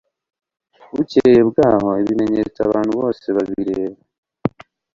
[0.95, 3.99] bukeye bwaho ibimenyetso abantu bose babireba